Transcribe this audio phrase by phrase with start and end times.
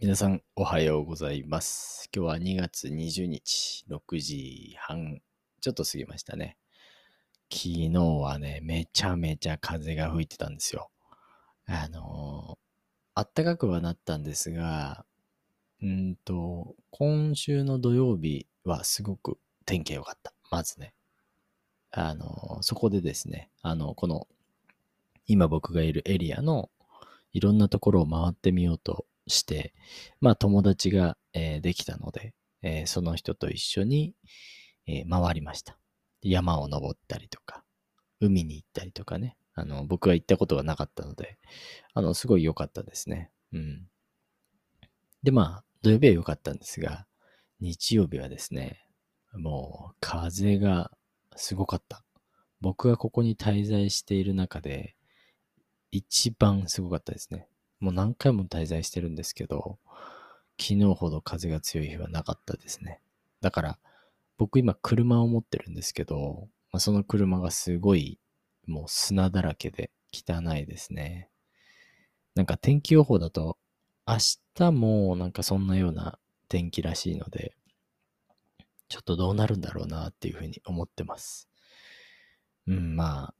[0.00, 2.08] 皆さんおはようございます。
[2.14, 5.18] 今日は2月20日6時半
[5.60, 6.56] ちょっと過ぎましたね。
[7.52, 10.90] 昨日はね、めちゃめちゃ風が吹いてたんですよ。
[11.66, 12.58] あのー、
[13.16, 15.04] あったかくはなったんですが、
[15.82, 19.36] うんと、今週の土曜日はすごく
[19.66, 20.32] 天気良かった。
[20.52, 20.94] まずね。
[21.90, 24.28] あのー、そこでですね、あの、この、
[25.26, 26.70] 今僕がいるエリアの
[27.32, 29.74] いろんなところを回ってみようとして、
[30.20, 34.14] まあ友達が、えーできたので、えーその人と一緒に、
[34.86, 35.78] えー回りました。
[36.22, 37.64] 山を登ったりとか、
[38.20, 39.36] 海に行ったりとかね。
[39.54, 41.36] あの、僕は行ったことがなかったので、
[41.92, 43.30] あの、すごい良かったですね。
[43.52, 43.88] うん。
[45.22, 47.06] で、まあ、土曜日は良かったんですが、
[47.60, 48.86] 日曜日はですね、
[49.34, 50.92] もう風が
[51.34, 52.04] すごかった。
[52.60, 54.94] 僕がここに滞在している中で、
[55.90, 57.48] 一番すごかったですね。
[57.80, 59.78] もう何回も滞在してるんですけど、
[60.60, 63.00] 昨日ほど風が強い日はなかったですね。
[63.40, 63.78] だから、
[64.36, 68.18] 僕今車を持ってるんですけど、まあ、その車がすごい
[68.66, 71.28] もう砂だらけで汚いですね。
[72.34, 73.58] なんか天気予報だと、
[74.06, 74.16] 明
[74.54, 77.54] 日もなんかそんなような天気らしいので、
[78.88, 81.48] ちょっとどうなるんだろうなっていうふうに思ってます。
[82.66, 83.34] うん、まあ、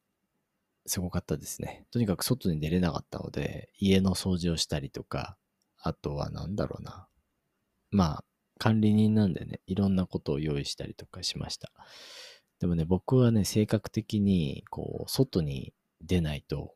[0.89, 1.87] すごかったですね。
[1.91, 5.37] とにかく外に出れなかったので、家の掃除をしたりとか、
[5.81, 7.09] あとはなんだろうな。
[7.91, 8.25] まあ、
[8.59, 11.71] 管理人なんでね、いろんなことを用意したりとかしました。
[12.61, 16.75] でもね、僕はね、性格的に、こう、外に出ないと、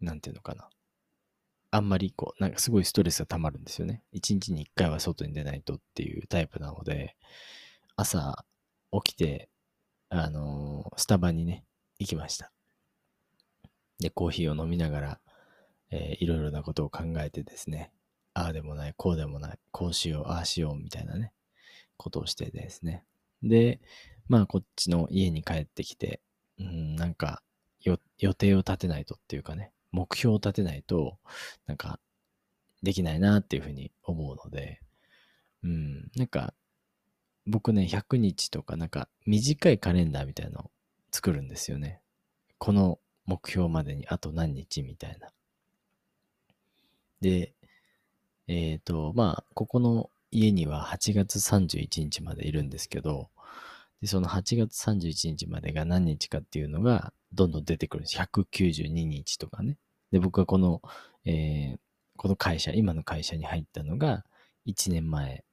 [0.00, 0.70] なんていうのかな。
[1.70, 4.02] あんまりこう、なんかすごいストレスが溜まるんですよね。
[4.12, 7.16] 一日に一回は外に出ないとっていうタイプなので、
[7.96, 8.44] 朝
[9.04, 9.50] 起きて、
[10.08, 11.64] あのースタバにね、
[11.98, 12.50] 行きました。
[14.00, 15.20] で、コーヒーを飲みながら、
[15.90, 17.92] えーいろいろなことを考えてですね、
[18.34, 21.32] ああでもない、こうでもない、こうしよう、ああしよう、みたいなね、
[21.96, 23.04] ことをしてですね。
[23.42, 23.80] で、
[24.28, 26.20] まあ、こっちの家に帰ってきて、
[26.58, 27.42] うん、なんか、
[28.18, 31.18] 予定を立てないとっていうかね、目標を立てないと、
[31.66, 31.98] なんか、
[32.82, 34.80] できないなっていうふうに思うので、
[35.62, 36.54] うん、なんか、
[37.46, 40.70] 僕ね、100日とか、なんか、短いカレンダーみたいなのを
[41.10, 42.00] 作るんですよね。
[42.58, 42.98] この
[43.28, 45.28] 目標までにあと何日みたいな。
[47.20, 47.52] で、
[48.48, 53.28] えっ、と、まあ、ここの家には8月31日までいるんですけど、
[54.00, 58.18] でその8月31日までが何日かっていうのがどんどん出てくるんです。
[58.18, 59.76] 192日とかね。
[60.10, 60.80] で、僕はこの、
[61.24, 61.78] えー
[62.18, 64.24] この会社、今の会社に入ったのが
[64.66, 65.44] 1年前、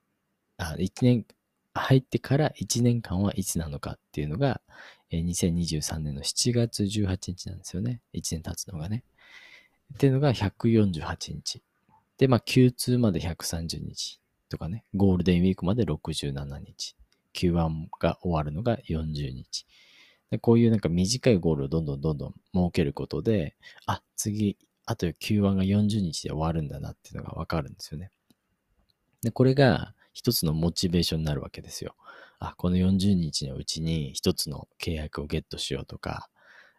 [0.58, 1.26] あ、1年、
[1.76, 4.62] 入ってから1年間はいつなのかっていうのが、
[5.12, 8.02] えー2023年の7月18日なんですよね。
[8.14, 9.04] 1年経つのがね。
[9.94, 11.62] っていうのが148日。
[12.18, 14.20] で、まあ、Q2 まで130日
[14.50, 16.96] とかね、ゴールデンウィークまで67日。
[17.34, 19.66] Q1 が終わるのが40日。
[20.32, 28.12] でこういうなんか短いゴールをどんどんどんどん設けることで、あ、次、あと Q1 が40日で終わるんだなっていうのがわかるんですよね。
[29.22, 31.96] で、これが一つのモチベーションになるわけですよ。
[32.40, 36.30] あ、この40日のうちに一つの契約をゲットしようとか、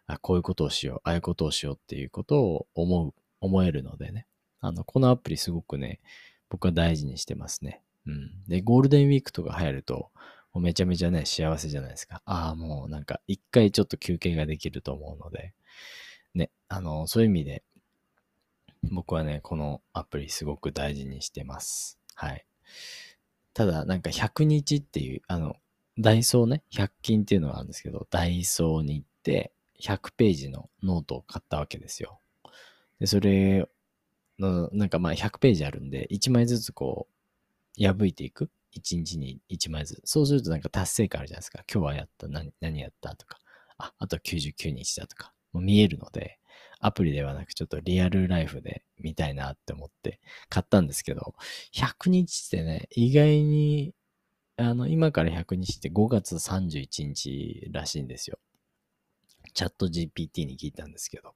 [0.07, 4.25] あ、こういうことをしよう、ああいうことをしようっていうことを思う、思えるのでね。
[4.59, 5.99] あの、このアプリすごくね、
[6.49, 7.83] 僕は大事にしてますね。
[8.07, 8.31] うん。
[8.47, 10.09] で、ゴールデンウィークとか入ると、
[10.53, 12.23] もうめちゃめちゃね、幸せじゃないですか。
[12.25, 15.53] ああ、もうなんか、一回ちょっと休憩ができると思うので、
[16.33, 17.63] ね、あの、そういう意味で、
[18.91, 21.99] 僕はね、このアプリすごく大事にしてます。
[22.15, 22.45] はい。
[23.57, 25.55] ただ、なんか100日っていう、あの、
[25.97, 29.51] ダイソーね、100均っていうのがあるんですけど、ダイソーに行って、
[29.81, 32.19] 100ページのノートを買ったわけですよ。
[32.99, 33.67] で、それ
[34.37, 37.07] の、なんかまあ100ページあるんで、1枚ずつこ
[37.79, 38.51] う、破いていく。
[38.77, 40.01] 1日に1枚ずつ。
[40.05, 41.63] そうするとなんか達成感あるじゃないですか。
[41.67, 43.39] 今日はやった、何、何やったとか。
[43.79, 45.33] あ、あと99日だとか。
[45.51, 46.37] もう見えるので、
[46.79, 51.33] アプリではなくちょっとリアルライフで見たいなって思って買ったんですけど、
[51.73, 53.93] 100日ってね、意外に、
[54.57, 58.39] あの、今から100日って5月31日らしいんですよ。
[59.53, 61.33] チャット GPT に聞いたんですけど。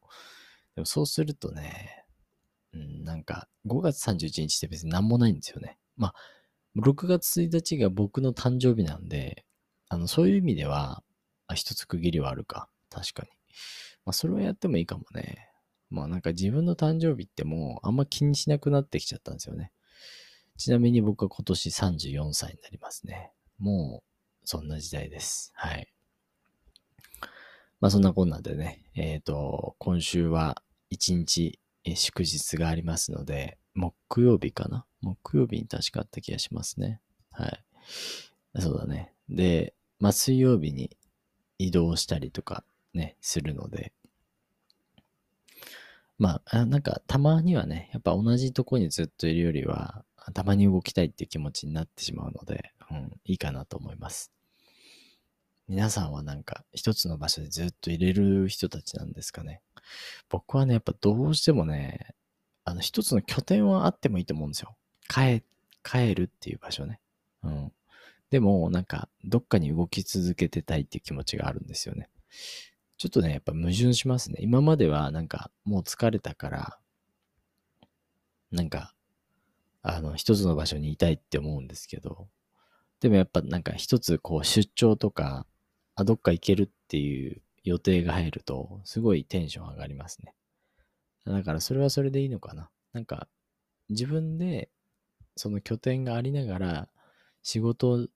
[0.75, 2.05] でもそうするとね、
[2.73, 5.77] うん、なんか5月31日って別に何もないんですよね。
[5.97, 6.15] まあ、
[6.77, 9.45] 6月1日が僕の誕生日なんで、
[9.89, 11.03] あの、そういう意味では、
[11.53, 12.69] 一つ区切りはあるか。
[12.89, 13.29] 確かに。
[14.05, 15.47] まあ、それはやってもいいかもね。
[15.89, 19.71] まあ、なんか自分の誕生日ってもうあんま気にしなくなってきちゃったんですよね。
[20.57, 23.31] ちなみに僕は今年34歳になりますね。
[23.57, 25.51] もう、そんな時代です。
[25.55, 25.91] はい。
[27.79, 31.59] まあ、そんなこんなでね、えっ、と、今週は一日、
[31.95, 34.85] 祝日がありますので、木曜日かな？
[35.01, 37.01] 木曜日に確かあった気がしますね。
[37.31, 37.63] はい。
[38.59, 39.13] そうだね。
[39.29, 40.95] で、まあ、水曜日に
[41.57, 43.93] 移動したりとかね、するので、
[46.17, 54.31] まあ、なんかたまにはね、やっぱ同じとこにずっといるよりは、たまに動きたいっていう気持ちになってしまうので、うん、いいかなと思います。
[55.67, 59.61] 皆さんはなんか一つの場所でずっと入れる人たちなんですかね。
[60.29, 62.13] 僕はね、やっぱどうしてもね、
[62.65, 64.75] あの一つの拠点はあってもいいと思うんですよ。
[65.07, 65.43] 帰、
[65.83, 66.99] 帰るっていう場所ね。
[67.43, 67.71] うん。
[68.29, 72.09] でも、なんか、どっかに動き続けてたいっていう気持ちがあるんですよね。
[73.01, 74.37] ちょっとね、やっぱ矛盾しますね。
[74.41, 76.79] 今まではなんか、もう疲れたから、
[78.51, 78.93] なんか、
[79.81, 82.27] あの、一つの場所にいたいって思うんですけど、
[82.99, 85.47] でもやっぱなんか一つこう出張とか、
[85.95, 90.35] あ、どっか行けるっていう予定が入ると、すごいテンション上がりますね。
[91.25, 92.69] だからそれはそれでいいのかな。
[92.93, 93.27] なんか、
[93.89, 94.69] 自分で
[95.35, 96.89] その拠点がありながら、
[97.41, 98.07] 仕事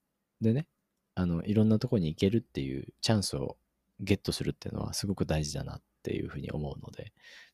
[0.42, 0.68] でね、
[1.16, 3.58] あの、いろんなとこに行けるっていうチャンスを
[4.00, 7.14] ゲットするっていうのはすごく大事だなっていうふうに思うので、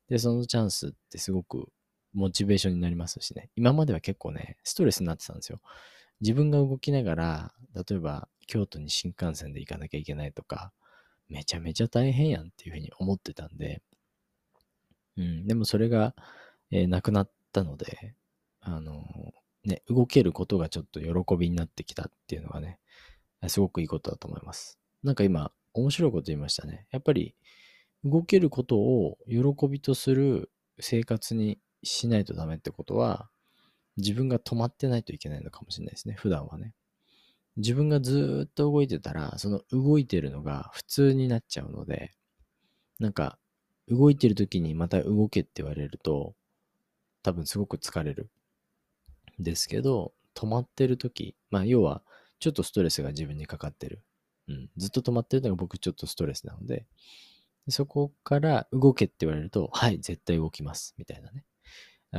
[0.10, 1.70] で、そのチャンスってすごく
[2.14, 5.62] モチベーションになりますしね、今までは結構ね、ストレスになってたんですよ。
[6.22, 10.74] 自分が動きながら、例えば京都に新幹線で行かなきゃいけないとか、
[11.30, 13.82] めちゃめちゃ大変やんっていうふうに思ってたんで、
[15.18, 16.14] うん、でもそれが、
[16.72, 18.16] えー、なくなったので、
[18.60, 22.80] あのー、ね、動けることがちょっと喜びになってきたっていうのがね、
[23.48, 24.78] すごくいいことだと思います。
[25.04, 26.88] なんか今、面白いこと言いましたね。
[26.92, 27.36] やっぱり、
[28.04, 33.30] 動けることを喜びとする生活にしないとダメってことは、
[33.98, 36.16] 自分が止まってないといけないのかもしれないですね。
[36.16, 36.74] 普段はね。
[37.58, 42.14] 自分がずっと動いてたら、その動いてるのが普通になっちゃうので、
[43.00, 43.38] なんか、
[43.88, 46.34] 動いてる時にまた動けって言われると、
[47.24, 48.30] 多分すごく疲れる。
[49.40, 52.04] ですけど、止まってる時、まあ要は、
[52.40, 54.02] ちょっとストレスが自分にかかってる。
[54.52, 54.70] うん。
[54.78, 56.86] ずっと止まってるのが僕ちょっとストレスなので、
[57.70, 60.96] そこから動けって言われると、はい、絶対動きます。
[60.98, 61.46] みたいなね。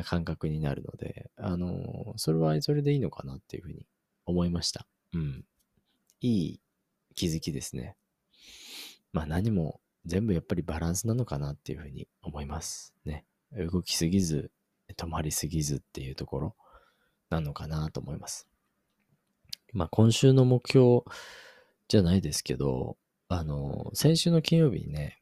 [0.05, 3.87] 感覚になるので、あの、それはそれでいいのかなっていうふうに
[4.25, 4.87] 思いました。
[5.13, 5.45] うん。
[6.23, 6.61] いい
[7.15, 7.97] 気づきですね。
[9.13, 12.95] まあ何も全部やっぱりバランスなのかなっていうふうに思います。
[13.05, 13.27] ね。
[13.53, 14.51] 動きすぎず、
[14.97, 16.57] 止まりすぎずっていうところ
[17.29, 18.49] なのかなと思います。
[19.75, 21.03] まあ今週の目標
[21.93, 22.97] じゃないですけど、
[23.29, 25.21] あの、先週の金曜日にね、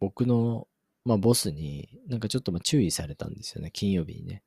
[0.00, 0.68] 僕の
[1.08, 4.42] まあ、ボスに、なんかちょっとま注意されたんですよね、金曜日にね。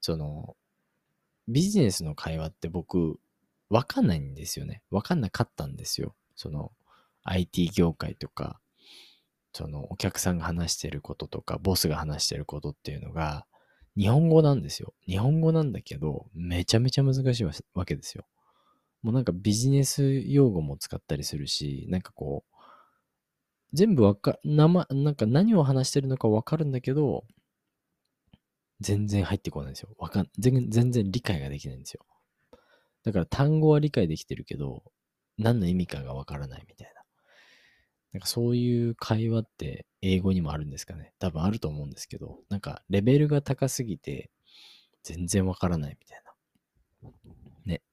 [0.00, 0.56] その、
[1.46, 3.20] ビジネスの会話って僕、
[3.70, 4.82] わかんないんですよね。
[4.90, 6.16] わかんなかったんですよ。
[6.34, 6.72] その、
[7.22, 8.58] IT 業界とか、
[9.52, 13.46] その、お客さんが話してることとか、ボスが話してることっていうのが、
[13.96, 14.94] 日本語なんですよ。
[15.06, 18.24] 日本語なんだけど、めちゃめちゃ難しいわけですよ。
[19.02, 22.54] もうなんかビジネス用語も使ったりするし、なんかこう、
[23.72, 27.24] 全部わか、生、なんか何を話してるのかわかるんだけど、
[28.80, 29.90] 全然入ってこないんですよ。
[29.98, 32.04] わかん、全全然理解ができないんですよ。
[33.04, 34.84] だから単語は理解できてるけど、
[35.38, 37.02] 何の意味かがわからないみたいな。
[38.12, 41.12] なんかそういう会話って英語にもあるんですかね。
[41.18, 44.30] 多分あると思うんですけど、なんかレベルが高すぎて
[45.02, 46.27] 全然わからないみたいな。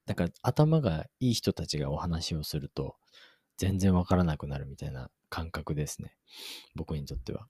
[0.06, 2.96] だから頭がいい人たちがお話をすると
[3.58, 6.16] 全然わからなくなるみたいな感覚ですね。
[6.76, 7.48] 僕にとっては。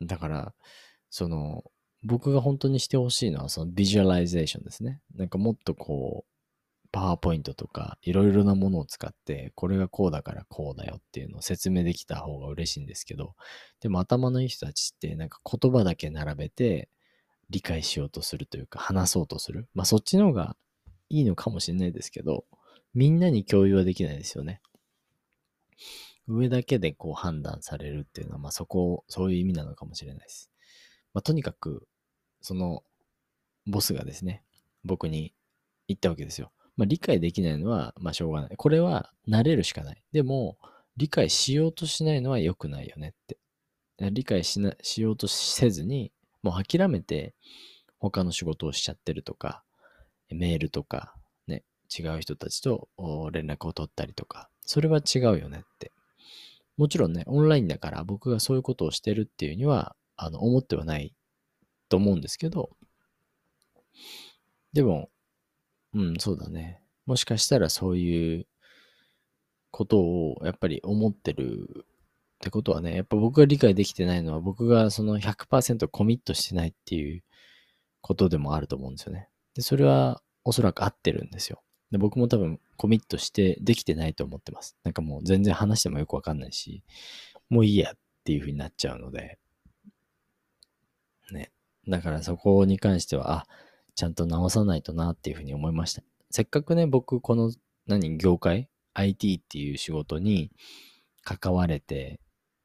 [0.00, 0.54] だから、
[1.10, 1.64] その、
[2.02, 5.00] 僕が本当にしてほしいのは、そのビジュアライゼーションですね。
[5.14, 13.34] なんかもっとこう、パワーポイントとか、いろいろなものを使って、これがこうだからこうだよっていうのを説明できた方が嬉しいんですけど、
[13.80, 16.90] でも頭のいい人たちって、なんか言葉だけ並べて、
[17.48, 19.68] 理解しようとするというか、話そうとする。
[19.74, 20.56] まあそっちの方が
[21.12, 22.46] いいのかもしれないですけど、
[22.94, 24.62] みんなに共有はできないですよね。
[26.26, 30.50] 上だけでこう判断されるっていうのは、まあそこ、そういう意味なのかもしれないです。
[31.12, 31.86] まあとにかく、
[32.40, 32.82] その、
[33.66, 34.42] ボスがですね、
[34.84, 35.34] 僕に
[35.86, 36.50] 言ったわけですよ。
[36.78, 38.56] まあ理解できないのは、まあしょうがない。
[38.56, 40.02] これは慣れるしかない。
[40.12, 40.56] でも、
[40.96, 43.38] 理解しようとしないのは良くないよねって。
[44.10, 46.10] 理解しな、しようとせずに、
[46.42, 47.34] もう諦めて
[47.98, 49.62] 他の仕事をしちゃってるとか、
[50.34, 51.14] メールとか、
[51.46, 51.64] ね、
[51.96, 52.88] 違う人たちと
[53.32, 55.92] 連絡を取ったりとか、それは違うよねって
[56.76, 61.14] もちろんね、オンラインだから僕がそういうことをしてるっていうには、あの、思ってはない
[61.88, 62.70] と思うんですけど、
[64.72, 65.10] でも、
[65.94, 66.80] うん、そうだね。
[67.04, 68.46] もしかしたらそういう
[69.70, 77.22] ことをやっぱり思ってるってことはね、やっぱ僕が理解できてないのは僕がその100%コミットしてないっていう
[78.00, 79.28] ことでもあると思うんですよね。
[79.54, 81.62] で、それはおそらく合ってるんですよ。
[81.90, 84.76] で、僕も多分コミットしてできてないと思ってます。
[84.82, 86.82] なんかもう全然話してもよくわかんないし、
[87.50, 89.38] もういいやっていう風になっちゃうので、
[91.32, 91.52] ね。
[91.88, 93.46] だからそこに関しては、あ、
[93.94, 96.02] ちゃんと直さないとなっていう風に思いました。
[96.30, 97.52] せっかくね、僕この
[97.86, 100.50] 何、業界 ?IT っていう仕事に
[101.22, 102.20] 関われて、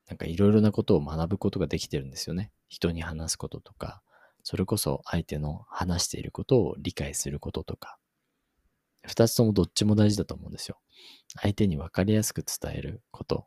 [0.08, 2.52] なんかいろいろなことを学ぶことができてるんですよね。
[2.70, 4.02] 人に話すこととか、
[4.50, 7.98] それこそ相手の話していることを理解することとか、
[9.06, 10.80] 二つともどっちも大事だと思うんですよ。
[11.42, 13.46] 相手に分かりやすく伝えること、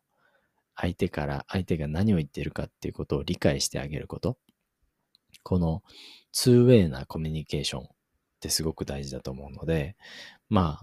[0.77, 4.37] 相手から相手が何を言っているかっていうことを理解してあげること、
[5.43, 5.83] この
[6.35, 7.87] 2way なコミュニケーションっ
[8.41, 9.97] てすごく大事だと思うので、
[10.51, 10.81] ま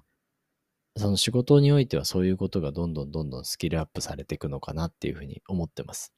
[0.95, 6.11] あ、その仕事においてはそういうことがどんどんどんどんスキルアップされていくのかなっていうふうに思ってます。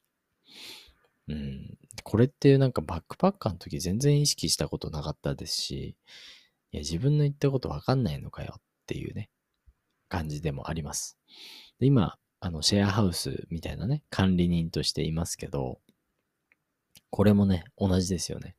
[1.30, 1.78] うん。
[2.02, 5.96] これってなんかバックパッカーの時全然意識したことなかったですし、
[6.72, 9.30] いや、自分の言ったことわかんないのかよっていうね、
[10.08, 11.18] 感じでもあります。
[11.78, 15.80] で今、あの、シェアハウスみたいなね、管理人としていますけど、
[17.10, 18.56] これもね、同じですよね。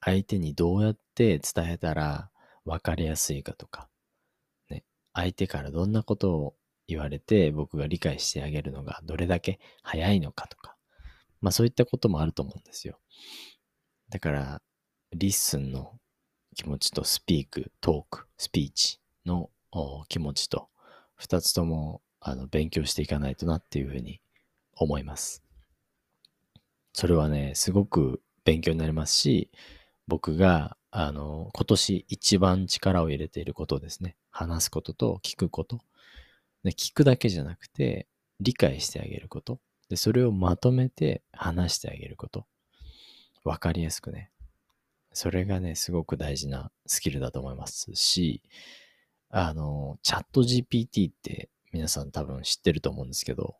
[0.00, 2.30] 相手にどうやって伝えたら
[2.64, 3.88] 分かりやすいかとか、
[4.70, 6.54] ね、相手からどんなことを
[6.86, 10.75] 言われて僕が理解してあげるのがどれだけ早いのかとか、
[11.46, 12.98] まあそういったこともあると思うんですよ。
[14.10, 14.62] だから、
[15.12, 15.92] listen の
[16.56, 19.48] 気持ちと speak、トーク、スピーチの
[20.08, 20.68] 気持ちと
[21.14, 24.20] 二つともあの勉強していかないとなっていうふうに
[24.74, 25.44] 思います。
[26.92, 29.52] それはね、すごく勉強になりますし、
[30.08, 34.16] 僕が、あの、今年一番力を入れていることですね。
[34.32, 35.78] 話すことと聞くこと。
[36.64, 38.08] で聞くだけじゃなくて、
[38.40, 39.60] 理解してあげること。
[39.88, 42.46] で、それをまとめて話してあげること。
[43.44, 44.30] わかりやすくね。
[45.12, 48.42] それがね、すごく大事なスキルだと思いますし、
[49.30, 53.56] あの、チャット GPT って皆さん多分知ってると思うんですけど、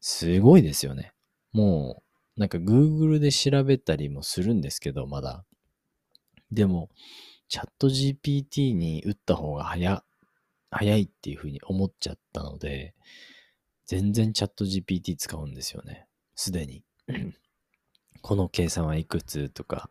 [0.00, 1.12] すごいですよね。
[1.52, 2.02] も
[2.36, 5.44] う、なんか Google で調べたりもするんですけど、まだ。
[6.50, 6.90] でも、
[7.48, 10.04] チャット GPT に打った方が早、
[10.70, 12.94] 早いっていうふうに思っちゃったので、
[13.92, 16.06] 全然チャット GPT 使うんですよね。
[16.34, 16.82] すでに。
[18.22, 19.90] この計算はいくつとか、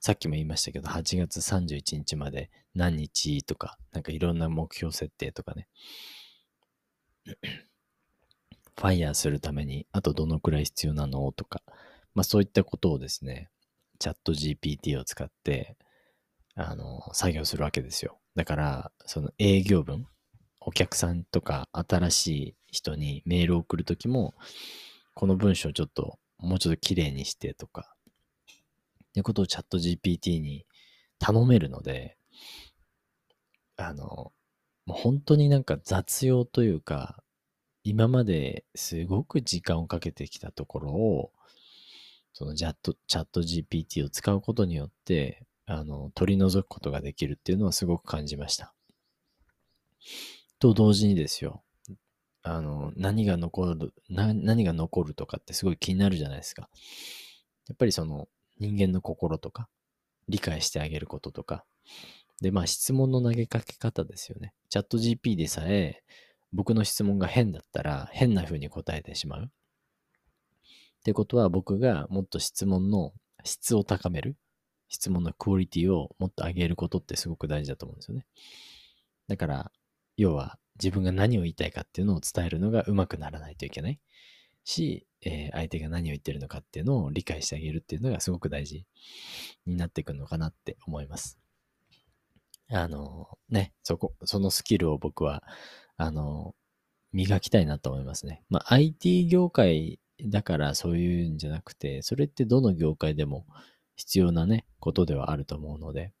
[0.00, 5.68] さっきも言いましたけど、8月31日まで何日とか、なんかいろんな目標設定とかね。
[8.74, 11.62] ファイヤーするために、あとどのくらい必要なのとか、
[12.16, 13.48] まあそういったことをですね、
[14.00, 15.76] チャット GPT を使って、
[16.56, 18.18] あの、作業するわけですよ。
[18.34, 20.08] だから、その営業文、
[20.66, 24.34] お客さんとか新しい人にメールを送るときも、
[25.14, 27.94] この文章ちょっと、もうちょっと綺麗にしてとか、
[28.44, 30.66] っていうことをチャット GPT に
[31.20, 32.18] 頼めるので、
[33.76, 34.32] あの、
[34.86, 37.22] もう本当になんか雑用というか、
[37.84, 41.30] 今まですごく時間をかけてきたところを、
[42.32, 48.74] そのチャット、チャット GPT を使うことによって、あの、取り除くことができるっていうのはすごく感じました。
[50.58, 51.62] と同時にですよ、
[52.42, 56.68] あの、何が残る、何が残るとかってすごい気になるじゃないですか。
[57.68, 59.68] やっぱりその人間の心とか、
[60.28, 61.64] 理解してあげることとか、
[62.40, 64.54] で、まあ質問の投げかけ方ですよね。
[64.68, 66.02] チャット GP でさえ、
[66.52, 69.44] 僕の質問が変だったら変な風に答えてしまう。
[69.46, 69.48] っ
[71.02, 73.12] てことは僕がもっと質問の
[73.44, 74.36] 質を高める。
[74.88, 78.24] 質問のクオリティをもっと上げることってすごく大事だと思うんですよね。
[79.26, 79.72] だから、
[80.16, 84.00] 要は自分が何を言いたいかっていうのを伝えるのが上手くならないといけない
[84.64, 88.84] し、えー、相手が何を言ってるのかっていうのを理解してあげるっていうのがすごく大事
[89.66, 91.38] になってくるのかなって思います。
[92.70, 95.42] あの、ね、そこ、そのスキルを僕は、
[95.96, 96.54] あの、
[97.12, 98.42] 磨きたいなと思いますね。
[98.50, 103.46] まあ、IT 業界だからそういうんじゃなくて、それってどの業界でも
[103.94, 106.12] 必要なね、ことではあると思うので、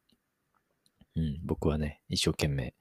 [1.16, 2.74] うん、僕はね、一生懸命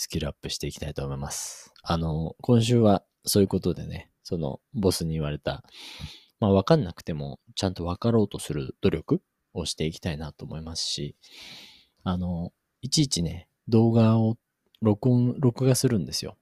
[0.00, 1.74] スキルアップしていきたいと思います。
[1.82, 5.64] あの、今週はそういうことでね、そのボスに言われた、
[6.38, 9.22] まあわかんなくてもちゃんとわかろうとする努力
[9.54, 11.16] をしていきたいなと思いますし、
[12.04, 14.36] あの、いちいちね、動画を
[14.80, 16.36] 録音、録画するんですよ。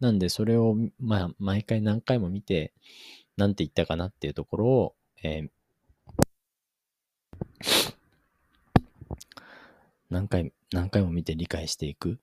[0.00, 2.74] なんでそれを、まあ、毎回何回も見て、
[3.36, 5.50] なんて言ったかなっていうところを、えー、
[10.10, 12.18] 何回、何回も見て理解していく。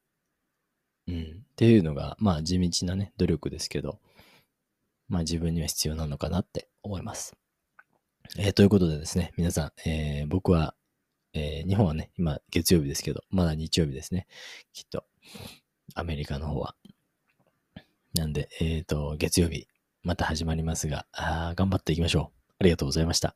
[1.07, 1.23] うん。
[1.23, 3.99] っていうのが、まあ地道なね、努力ですけど、
[5.07, 7.35] まあ自分には必要なのかなって思います。
[8.37, 10.75] えー、ということでですね、皆さん、えー、僕は、
[11.33, 14.27] えー日本はね、今月曜日ですけど、まだ日曜日ですね。
[14.73, 15.05] きっと、
[15.95, 16.75] アメリカの方は。
[18.13, 19.67] なんで、えっ、と、月曜日、
[20.03, 22.53] また始まりますが、あ頑張っていきましょう。
[22.59, 23.35] ありがとうございました。